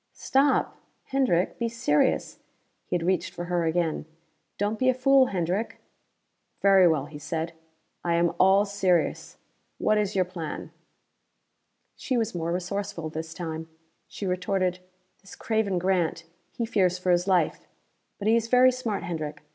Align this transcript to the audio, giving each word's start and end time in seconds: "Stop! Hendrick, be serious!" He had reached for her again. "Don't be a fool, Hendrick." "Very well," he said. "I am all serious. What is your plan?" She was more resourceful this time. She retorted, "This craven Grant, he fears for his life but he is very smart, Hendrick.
"Stop! 0.13 0.77
Hendrick, 1.03 1.59
be 1.59 1.69
serious!" 1.69 2.39
He 2.87 2.95
had 2.95 3.03
reached 3.05 3.35
for 3.35 3.45
her 3.45 3.65
again. 3.65 4.07
"Don't 4.57 4.79
be 4.79 4.89
a 4.89 4.95
fool, 4.95 5.27
Hendrick." 5.27 5.77
"Very 6.59 6.87
well," 6.87 7.05
he 7.05 7.19
said. 7.19 7.53
"I 8.03 8.15
am 8.15 8.33
all 8.39 8.65
serious. 8.65 9.37
What 9.77 9.99
is 9.99 10.15
your 10.15 10.25
plan?" 10.25 10.71
She 11.95 12.17
was 12.17 12.33
more 12.33 12.51
resourceful 12.51 13.09
this 13.11 13.35
time. 13.35 13.69
She 14.07 14.25
retorted, 14.25 14.79
"This 15.21 15.35
craven 15.35 15.77
Grant, 15.77 16.23
he 16.49 16.65
fears 16.65 16.97
for 16.97 17.11
his 17.11 17.27
life 17.27 17.67
but 18.17 18.27
he 18.27 18.35
is 18.35 18.47
very 18.47 18.71
smart, 18.71 19.03
Hendrick. 19.03 19.43